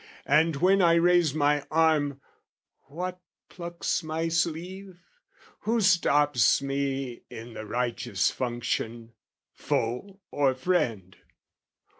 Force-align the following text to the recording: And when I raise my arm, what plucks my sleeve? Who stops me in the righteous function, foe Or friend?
And 0.25 0.55
when 0.55 0.81
I 0.81 0.95
raise 0.95 1.35
my 1.35 1.63
arm, 1.69 2.21
what 2.87 3.19
plucks 3.49 4.01
my 4.01 4.29
sleeve? 4.29 4.99
Who 5.59 5.79
stops 5.79 6.59
me 6.59 7.21
in 7.29 7.53
the 7.53 7.67
righteous 7.67 8.31
function, 8.31 9.13
foe 9.53 10.19
Or 10.31 10.55
friend? 10.55 11.15